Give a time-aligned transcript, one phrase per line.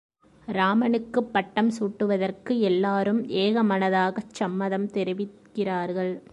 [0.47, 6.23] ராமனுக்குப் பட்டம் சூட்டுவதற்கு எல்லாரும் ஏகமனதாகச் சம்மதம் தெரிவிக்கிறார்கள்.